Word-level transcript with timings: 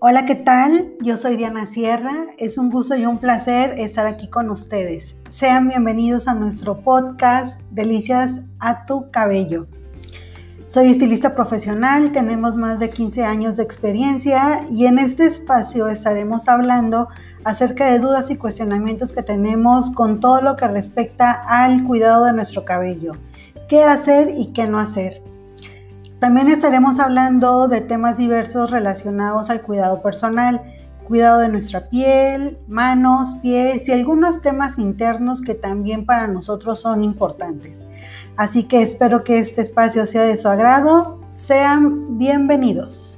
Hola, 0.00 0.26
¿qué 0.26 0.36
tal? 0.36 0.92
Yo 1.00 1.18
soy 1.18 1.36
Diana 1.36 1.66
Sierra. 1.66 2.28
Es 2.36 2.56
un 2.56 2.70
gusto 2.70 2.94
y 2.94 3.04
un 3.04 3.18
placer 3.18 3.80
estar 3.80 4.06
aquí 4.06 4.28
con 4.28 4.48
ustedes. 4.48 5.16
Sean 5.28 5.66
bienvenidos 5.66 6.28
a 6.28 6.34
nuestro 6.34 6.82
podcast 6.82 7.60
Delicias 7.72 8.42
a 8.60 8.86
tu 8.86 9.10
cabello. 9.10 9.66
Soy 10.68 10.90
estilista 10.90 11.34
profesional, 11.34 12.12
tenemos 12.12 12.56
más 12.56 12.78
de 12.78 12.90
15 12.90 13.24
años 13.24 13.56
de 13.56 13.64
experiencia 13.64 14.60
y 14.70 14.86
en 14.86 15.00
este 15.00 15.26
espacio 15.26 15.88
estaremos 15.88 16.48
hablando 16.48 17.08
acerca 17.42 17.90
de 17.90 17.98
dudas 17.98 18.30
y 18.30 18.36
cuestionamientos 18.36 19.12
que 19.12 19.24
tenemos 19.24 19.90
con 19.90 20.20
todo 20.20 20.40
lo 20.42 20.54
que 20.54 20.68
respecta 20.68 21.32
al 21.32 21.82
cuidado 21.82 22.26
de 22.26 22.34
nuestro 22.34 22.64
cabello. 22.64 23.16
¿Qué 23.68 23.82
hacer 23.82 24.30
y 24.38 24.52
qué 24.52 24.68
no 24.68 24.78
hacer? 24.78 25.27
También 26.20 26.48
estaremos 26.48 26.98
hablando 26.98 27.68
de 27.68 27.80
temas 27.80 28.18
diversos 28.18 28.72
relacionados 28.72 29.50
al 29.50 29.62
cuidado 29.62 30.02
personal, 30.02 30.62
cuidado 31.06 31.38
de 31.38 31.48
nuestra 31.48 31.88
piel, 31.88 32.58
manos, 32.66 33.36
pies 33.40 33.88
y 33.88 33.92
algunos 33.92 34.42
temas 34.42 34.78
internos 34.78 35.40
que 35.40 35.54
también 35.54 36.06
para 36.06 36.26
nosotros 36.26 36.80
son 36.80 37.04
importantes. 37.04 37.82
Así 38.36 38.64
que 38.64 38.82
espero 38.82 39.22
que 39.22 39.38
este 39.38 39.62
espacio 39.62 40.06
sea 40.08 40.22
de 40.22 40.36
su 40.36 40.48
agrado. 40.48 41.20
Sean 41.34 42.18
bienvenidos. 42.18 43.17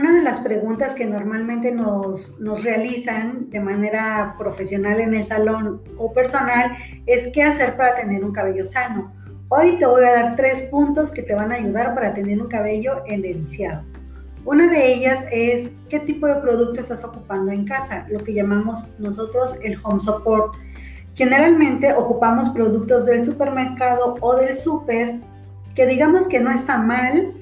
Una 0.00 0.14
de 0.14 0.22
las 0.22 0.40
preguntas 0.40 0.94
que 0.94 1.04
normalmente 1.04 1.72
nos, 1.72 2.38
realizan 2.62 3.50
de 3.50 3.60
manera 3.60 4.34
profesional 4.38 4.98
en 4.98 5.12
el 5.12 5.26
salón 5.26 5.82
o 5.98 6.14
personal 6.14 6.74
es 7.04 7.28
qué 7.34 7.42
hacer 7.42 7.76
para 7.76 7.96
tener 7.96 8.24
un 8.24 8.32
cabello 8.32 8.64
sano. 8.64 9.12
Hoy 9.50 9.76
te 9.78 9.84
voy 9.84 10.06
a 10.06 10.12
dar 10.12 10.36
tres 10.36 10.62
puntos 10.70 11.12
que 11.12 11.22
te 11.22 11.34
van 11.34 11.52
a 11.52 11.56
ayudar 11.56 11.94
para 11.94 12.14
tener 12.14 12.40
un 12.40 12.48
cabello 12.48 13.02
endeliciado. 13.04 13.84
Una 14.46 14.68
de 14.68 14.90
ellas 14.90 15.26
es 15.30 15.72
qué 15.90 16.00
tipo 16.00 16.26
de 16.26 16.36
producto 16.36 16.80
estás 16.80 17.04
ocupando 17.04 17.52
en 17.52 17.66
casa, 17.66 18.06
lo 18.08 18.24
que 18.24 18.32
llamamos 18.32 18.88
nosotros 18.98 19.56
el 19.62 19.78
home 19.82 20.00
support. 20.00 20.54
Generalmente 21.12 21.92
ocupamos 21.92 22.48
productos 22.48 23.04
del 23.04 23.22
supermercado 23.22 24.16
o 24.22 24.36
del 24.36 24.56
super 24.56 25.20
que 25.74 25.86
digamos 25.86 26.26
que 26.26 26.40
no 26.40 26.50
está 26.50 26.78
mal, 26.78 27.34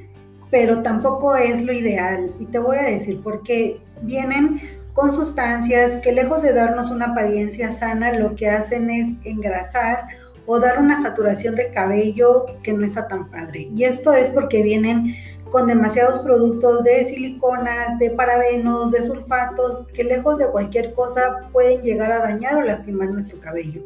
pero 0.50 0.82
tampoco 0.82 1.36
es 1.36 1.62
lo 1.62 1.72
ideal. 1.72 2.32
Y 2.38 2.46
te 2.46 2.58
voy 2.58 2.76
a 2.78 2.82
decir 2.82 3.22
por 3.22 3.42
qué 3.42 3.80
vienen 4.02 4.78
con 4.92 5.14
sustancias 5.14 5.96
que 6.02 6.12
lejos 6.12 6.42
de 6.42 6.52
darnos 6.52 6.90
una 6.90 7.06
apariencia 7.06 7.72
sana, 7.72 8.12
lo 8.14 8.34
que 8.34 8.48
hacen 8.48 8.90
es 8.90 9.08
engrasar 9.24 10.08
o 10.46 10.58
dar 10.58 10.80
una 10.80 11.00
saturación 11.00 11.54
de 11.54 11.70
cabello 11.70 12.46
que 12.62 12.72
no 12.72 12.84
está 12.84 13.06
tan 13.06 13.30
padre. 13.30 13.68
Y 13.74 13.84
esto 13.84 14.12
es 14.12 14.30
porque 14.30 14.62
vienen 14.62 15.14
con 15.50 15.66
demasiados 15.66 16.18
productos 16.20 16.84
de 16.84 17.04
siliconas, 17.04 17.98
de 17.98 18.10
parabenos, 18.10 18.90
de 18.90 19.06
sulfatos, 19.06 19.86
que 19.94 20.04
lejos 20.04 20.38
de 20.38 20.48
cualquier 20.48 20.92
cosa 20.94 21.48
pueden 21.52 21.82
llegar 21.82 22.10
a 22.12 22.18
dañar 22.18 22.56
o 22.56 22.62
lastimar 22.62 23.10
nuestro 23.10 23.38
cabello. 23.40 23.82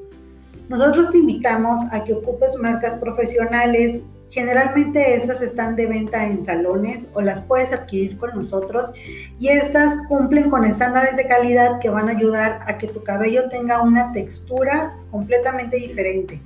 Nosotros 0.68 1.10
te 1.10 1.18
invitamos 1.18 1.80
a 1.90 2.04
que 2.04 2.14
ocupes 2.14 2.56
marcas 2.56 2.94
profesionales 2.94 4.00
Generalmente 4.32 5.14
estas 5.14 5.42
están 5.42 5.76
de 5.76 5.84
venta 5.84 6.26
en 6.26 6.42
salones 6.42 7.10
o 7.12 7.20
las 7.20 7.42
puedes 7.42 7.70
adquirir 7.70 8.16
con 8.16 8.30
nosotros 8.34 8.90
y 9.38 9.48
estas 9.48 10.06
cumplen 10.08 10.48
con 10.48 10.64
estándares 10.64 11.16
de 11.16 11.28
calidad 11.28 11.80
que 11.80 11.90
van 11.90 12.08
a 12.08 12.12
ayudar 12.12 12.60
a 12.66 12.78
que 12.78 12.88
tu 12.88 13.04
cabello 13.04 13.50
tenga 13.50 13.82
una 13.82 14.10
textura 14.14 14.96
completamente 15.10 15.76
diferente. 15.76 16.40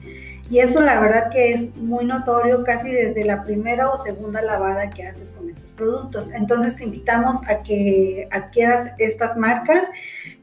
Y 0.51 0.59
eso 0.59 0.81
la 0.81 1.01
verdad 1.01 1.31
que 1.31 1.53
es 1.53 1.77
muy 1.77 2.05
notorio 2.05 2.65
casi 2.65 2.91
desde 2.91 3.25
la 3.25 3.45
primera 3.45 3.89
o 3.91 4.03
segunda 4.03 4.43
lavada 4.43 4.91
que 4.91 5.05
haces 5.05 5.31
con 5.31 5.49
estos 5.49 5.71
productos. 5.71 6.33
Entonces 6.33 6.75
te 6.75 6.83
invitamos 6.83 7.41
a 7.49 7.63
que 7.63 8.27
adquieras 8.33 8.95
estas 8.99 9.37
marcas. 9.37 9.89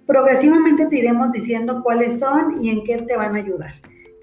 Progresivamente 0.07 0.85
te 0.85 0.97
iremos 0.97 1.33
diciendo 1.33 1.83
cuáles 1.83 2.21
son 2.21 2.63
y 2.63 2.69
en 2.69 2.85
qué 2.85 3.01
te 3.01 3.17
van 3.17 3.35
a 3.35 3.39
ayudar. 3.39 3.73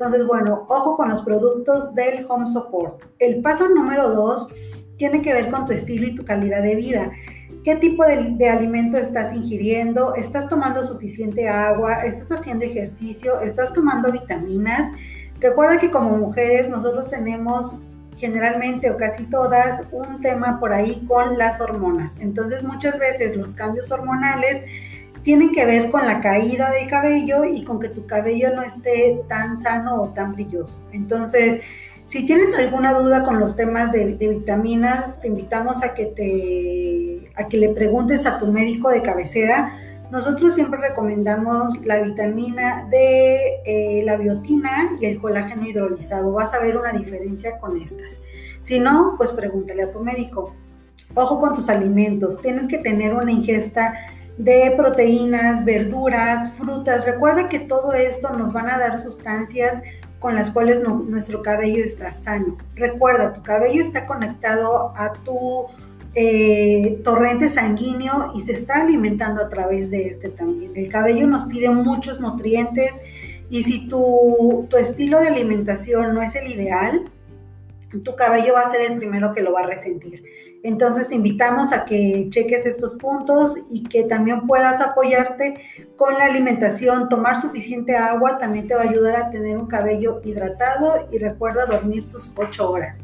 Entonces, 0.01 0.27
bueno, 0.27 0.65
ojo 0.71 0.97
con 0.97 1.11
los 1.11 1.21
productos 1.21 1.95
del 1.95 2.25
Home 2.27 2.47
Support. 2.47 3.03
El 3.19 3.43
paso 3.43 3.69
número 3.69 4.09
dos 4.09 4.49
tiene 4.97 5.21
que 5.21 5.35
ver 5.35 5.51
con 5.51 5.67
tu 5.67 5.75
estilo 5.75 6.07
y 6.07 6.15
tu 6.15 6.25
calidad 6.25 6.63
de 6.63 6.75
vida. 6.75 7.11
¿Qué 7.65 7.77
tipo 7.77 8.07
de, 8.07 8.49
alimento 8.49 8.97
estás 8.97 9.35
ingiriendo? 9.35 10.15
¿Estás 10.15 10.49
tomando 10.49 10.83
suficiente 10.85 11.51
agua? 11.51 12.03
¿Estás 12.07 12.33
haciendo 12.33 12.65
ejercicio? 12.65 13.43
¿Estás 13.43 13.75
tomando 13.75 14.11
vitaminas? 14.11 14.91
Recuerda 15.39 15.79
que 15.79 15.91
como 15.91 16.17
mujeres 16.17 16.71
nosotros 16.71 17.11
tenemos 17.11 17.81
generalmente 18.17 18.91
o 18.91 18.97
casi 18.97 19.27
todas 19.27 19.87
un 19.93 20.23
tema 20.23 20.59
por 20.61 20.73
ahí 20.73 21.05
con 21.07 21.37
las 21.37 21.61
hormonas. 21.61 22.21
Entonces 22.21 22.63
muchas 22.63 22.99
veces 22.99 23.37
los 23.37 23.55
cambios 23.55 23.93
hormonales 23.93 24.65
tienen 25.23 25.53
que 25.53 25.67
ver 25.67 25.91
con 25.91 26.07
la 26.07 26.21
caída 26.21 26.71
del 26.71 26.89
cabello 26.89 27.45
y 27.45 27.65
con 27.65 27.81
que 27.81 27.89
tu 27.89 28.07
cabello 28.07 28.55
no 28.55 28.63
esté 28.63 29.21
tan 29.29 29.61
sano 29.61 30.01
o 30.03 30.09
tan 30.11 30.35
brilloso. 30.35 30.79
Entonces, 30.93 31.61
si 32.07 32.27
tienes 32.27 32.55
alguna 32.55 32.93
duda 32.93 33.25
con 33.25 33.39
los 33.39 33.55
temas 33.55 33.93
de, 33.93 34.05
vitaminas, 34.05 35.21
te 35.21 35.29
invitamos 35.29 35.85
a 35.85 35.95
que, 35.95 36.07
te, 36.07 37.31
a 37.41 37.47
que 37.49 37.57
le 37.57 37.69
preguntes 37.69 38.27
a 38.27 38.39
tu 38.39 38.49
médico 38.49 38.89
de 38.89 39.03
cabecera. 39.03 39.79
Nosotros 40.11 40.55
siempre 40.55 40.81
recomendamos 40.81 41.79
la 41.87 42.01
vitamina 42.01 42.89
D, 42.91 43.63
eh, 43.65 44.03
la 44.05 44.17
biotina 44.17 44.91
y 45.01 45.07
el 45.07 45.21
colágeno 45.21 45.69
hidrolizado. 45.69 46.33
Vas 46.33 46.53
a 46.53 46.59
ver 46.59 46.77
una 46.77 46.93
diferencia 46.93 47.61
con 47.61 47.77
estas. 47.77 48.23
Si 48.63 48.81
no, 48.81 49.15
pues 49.17 49.31
pregúntale 49.31 49.85
a 49.85 49.93
tu 49.93 50.01
médico. 50.01 50.55
Ojo 51.15 51.39
con 51.39 51.55
tus 51.55 51.69
alimentos. 51.69 52.43
Tienes 52.43 52.67
que 52.67 52.79
tener 52.79 53.15
una 53.15 53.31
ingesta 53.31 53.95
de 54.45 54.73
proteínas, 54.77 55.65
verduras, 55.65 56.53
frutas. 56.55 57.05
Recuerda 57.05 57.49
que 57.49 57.59
todo 57.59 57.93
esto 57.93 58.31
nos 58.31 58.53
van 58.53 58.71
a 58.71 58.79
dar 58.79 59.01
sustancias 59.01 59.83
con 60.19 60.35
las 60.35 60.51
cuales 60.51 60.81
nuestro 60.83 61.43
cabello 61.43 61.83
está 61.85 62.15
sano. 62.15 62.57
Recuerda, 62.75 63.35
tu 63.35 63.43
cabello 63.43 63.83
está 63.83 64.07
conectado 64.07 64.93
a 64.97 65.13
tu 65.13 65.67
eh, 66.15 67.01
torrente 67.05 67.49
sanguíneo 67.49 68.33
y 68.35 68.41
se 68.41 68.53
está 68.53 68.81
alimentando 68.81 69.43
a 69.43 69.49
través 69.49 69.91
de 69.91 70.09
este 70.09 70.31
también. 70.31 70.73
El 70.75 70.91
cabello 70.91 71.27
nos 71.27 71.45
pide 71.45 71.69
muchos 71.71 72.21
nutrientes 72.21 72.93
y 73.51 73.63
si 73.63 73.89
tu, 73.89 74.67
tu 74.71 74.77
estilo 74.77 75.21
de 75.21 75.29
alimentación 75.29 76.15
no 76.15 76.23
es 76.23 76.35
el 76.35 76.51
ideal, 76.51 77.11
tu 77.99 78.15
cabello 78.15 78.55
va 78.55 78.61
a 78.61 78.71
ser 78.71 78.91
el 78.91 78.99
primero 78.99 79.33
que 79.35 79.43
lo 79.43 79.53
va 79.53 79.61
a 79.61 79.67
resentir. 79.67 80.23
Entonces 80.63 81.09
te 81.09 81.15
invitamos 81.15 81.73
a 81.73 81.85
que 81.85 82.29
cheques 82.31 82.67
estos 82.67 82.95
puntos 82.95 83.57
y 83.71 83.85
que 83.85 84.05
también 84.05 84.47
puedas 84.47 84.81
apoyarte 84.81 85.61
con 85.97 86.15
la 86.15 86.27
alimentación. 86.27 87.09
Tomar 87.09 87.41
suficiente 87.41 87.97
agua 87.97 88.39
también 88.39 88.69
te 88.69 88.75
va 88.75 88.83
a 88.83 88.89
ayudar 88.89 89.17
a 89.17 89.31
tener 89.31 89.57
un 89.57 89.67
cabello 89.67 90.21
hidratado 90.23 91.09
y 91.11 91.19
recuerda 91.19 91.67
dormir 91.67 92.09
tus 92.11 92.33
8 92.37 92.71
horas. 92.71 93.01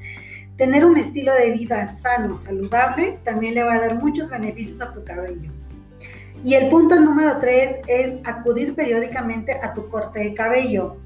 Tener 0.56 0.84
un 0.84 0.96
estilo 0.96 1.34
de 1.34 1.50
vida 1.50 1.88
sano, 1.88 2.36
saludable, 2.36 3.18
también 3.24 3.54
le 3.54 3.62
va 3.62 3.74
a 3.74 3.80
dar 3.80 3.96
muchos 3.96 4.30
beneficios 4.30 4.80
a 4.80 4.92
tu 4.92 5.02
cabello. 5.04 5.50
Y 6.44 6.54
el 6.54 6.70
punto 6.70 7.00
número 7.00 7.38
3 7.38 7.78
es 7.88 8.14
acudir 8.24 8.74
periódicamente 8.74 9.58
a 9.60 9.74
tu 9.74 9.88
corte 9.88 10.20
de 10.20 10.34
cabello 10.34 10.98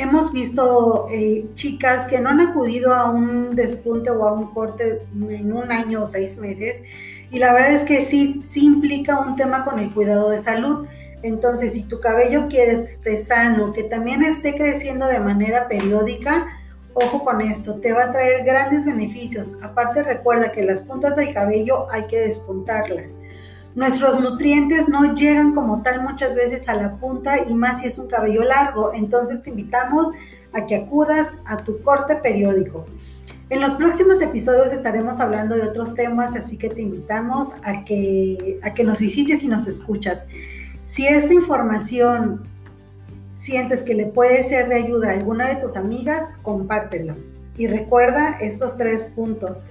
hemos 0.00 0.32
visto 0.32 1.08
eh, 1.10 1.46
chicas 1.54 2.06
que 2.06 2.20
no 2.20 2.30
han 2.30 2.40
acudido 2.40 2.94
a 2.94 3.10
un 3.10 3.54
despunte 3.56 4.10
o 4.10 4.26
a 4.26 4.32
un 4.32 4.52
corte 4.52 5.02
en 5.12 5.52
un 5.52 5.70
año 5.70 6.04
o 6.04 6.06
seis 6.06 6.36
meses 6.38 6.82
y 7.30 7.38
la 7.38 7.52
verdad 7.52 7.72
es 7.72 7.82
que 7.82 8.04
sí, 8.04 8.42
sí 8.46 8.64
implica 8.64 9.20
un 9.20 9.36
tema 9.36 9.64
con 9.64 9.78
el 9.78 9.92
cuidado 9.92 10.30
de 10.30 10.40
salud. 10.40 10.86
Entonces, 11.22 11.74
si 11.74 11.82
tu 11.82 12.00
cabello 12.00 12.48
quieres 12.48 12.80
que 12.80 12.92
esté 12.92 13.18
sano, 13.18 13.72
que 13.72 13.84
también 13.84 14.22
esté 14.22 14.54
creciendo 14.54 15.06
de 15.06 15.20
manera 15.20 15.68
periódica, 15.68 16.46
ojo 16.94 17.24
con 17.24 17.40
esto, 17.40 17.80
te 17.80 17.92
va 17.92 18.04
a 18.04 18.12
traer 18.12 18.44
grandes 18.44 18.86
beneficios. 18.86 19.56
Aparte 19.62 20.02
recuerda 20.02 20.52
que 20.52 20.62
las 20.62 20.80
puntas 20.80 21.16
del 21.16 21.34
cabello 21.34 21.90
hay 21.90 22.06
que 22.06 22.20
despuntarlas. 22.20 23.20
Nuestros 23.78 24.20
nutrientes 24.20 24.88
no 24.88 25.14
llegan 25.14 25.54
como 25.54 25.82
tal 25.82 26.02
muchas 26.02 26.34
veces 26.34 26.68
a 26.68 26.74
la 26.74 26.96
punta 26.96 27.48
y 27.48 27.54
más 27.54 27.80
si 27.80 27.86
es 27.86 27.96
un 27.96 28.08
cabello 28.08 28.42
largo. 28.42 28.92
Entonces 28.92 29.40
te 29.44 29.50
invitamos 29.50 30.08
a 30.52 30.66
que 30.66 30.74
acudas 30.74 31.34
a 31.44 31.58
tu 31.58 31.80
corte 31.82 32.16
periódico. 32.16 32.86
En 33.50 33.60
los 33.60 33.76
próximos 33.76 34.20
episodios 34.20 34.72
estaremos 34.72 35.20
hablando 35.20 35.54
de 35.54 35.62
otros 35.62 35.94
temas, 35.94 36.34
así 36.34 36.56
que 36.56 36.70
te 36.70 36.82
invitamos 36.82 37.50
a 37.62 37.84
que, 37.84 38.58
a 38.64 38.74
que 38.74 38.82
nos 38.82 38.98
visites 38.98 39.44
y 39.44 39.46
nos 39.46 39.68
escuchas. 39.68 40.26
Si 40.86 41.06
esta 41.06 41.32
información 41.32 42.42
sientes 43.36 43.84
que 43.84 43.94
le 43.94 44.06
puede 44.06 44.42
ser 44.42 44.68
de 44.68 44.74
ayuda 44.74 45.10
a 45.10 45.12
alguna 45.12 45.46
de 45.46 45.54
tus 45.54 45.76
amigas, 45.76 46.26
compártelo. 46.42 47.14
Y 47.56 47.68
recuerda 47.68 48.38
estos 48.40 48.76
tres 48.76 49.04
puntos. 49.04 49.66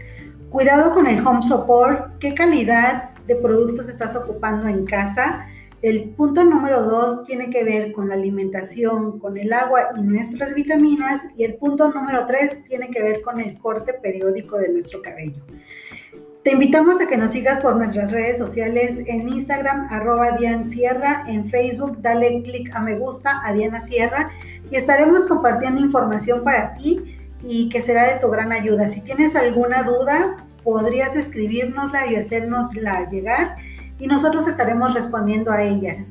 Cuidado 0.50 0.94
con 0.94 1.07
el 1.07 1.27
home 1.27 1.44
support, 1.44 2.19
qué 2.19 2.33
calidad 2.33 3.10
de 3.27 3.35
productos 3.35 3.89
estás 3.89 4.15
ocupando 4.15 4.68
en 4.68 4.85
casa, 4.85 5.47
El 5.83 6.09
punto 6.09 6.44
número 6.44 6.81
dos 6.81 7.24
tiene 7.25 7.51
que 7.51 7.63
ver 7.63 7.91
con 7.91 8.09
la 8.09 8.15
alimentación, 8.15 9.19
con 9.19 9.38
el 9.38 9.53
agua 9.53 9.89
y 9.95 10.01
nuestras 10.01 10.56
vitaminas. 10.56 11.38
Y 11.38 11.44
el 11.44 11.56
punto 11.56 11.91
número 11.91 12.25
tres 12.25 12.63
tiene 12.63 12.89
que 12.89 13.03
ver 13.03 13.21
con 13.21 13.39
el 13.39 13.59
corte 13.59 13.94
periódico 13.94 14.57
de 14.57 14.69
nuestro 14.69 15.03
cabello. 15.03 15.44
Te 16.44 16.53
invitamos 16.53 17.00
a 17.00 17.07
que 17.07 17.18
nos 17.18 17.31
sigas 17.31 17.62
por 17.62 17.75
nuestras 17.75 18.12
redes 18.12 18.39
sociales 18.39 19.03
en 19.06 19.27
Instagram, 19.27 19.88
arroba 19.91 20.38
Sierra, 20.63 21.25
en 21.27 21.50
Facebook, 21.50 22.01
dale 22.01 22.41
clic 22.41 22.74
a 22.74 22.79
me 22.79 22.97
gusta 22.97 23.41
a 23.45 23.53
Diana 23.53 23.81
Sierra 23.81 24.31
y 24.71 24.77
estaremos 24.77 25.25
compartiendo 25.25 25.81
información 25.81 26.44
para 26.44 26.74
ti 26.74 27.18
y 27.44 27.69
que 27.69 27.81
será 27.81 28.13
de 28.13 28.19
tu 28.19 28.29
gran 28.29 28.51
ayuda. 28.51 28.89
Si 28.89 29.01
tienes 29.01 29.35
alguna 29.35 29.83
duda, 29.83 30.38
podrías 30.67 31.15
escribirnosla 31.15 32.07
y 32.07 32.17
hacernosla 32.17 33.09
llegar 33.09 33.55
y 33.99 34.05
nosotros 34.05 34.49
estaremos 34.49 34.93
respondiendo 34.93 35.49
a 35.49 35.63
ellas. 35.63 36.09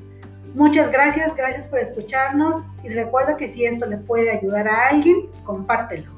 Muchas 0.54 0.90
gracias, 0.90 1.36
gracias 1.36 1.66
por 1.66 1.78
escucharnos 1.78 2.62
y 2.82 2.88
recuerda 2.88 3.36
que 3.36 3.50
si 3.50 3.66
esto 3.66 3.84
le 3.84 3.98
puede 3.98 4.30
ayudar 4.30 4.66
a 4.66 4.88
alguien, 4.88 5.26
compártelo. 5.44 6.15